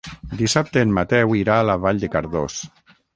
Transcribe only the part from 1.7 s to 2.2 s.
Vall de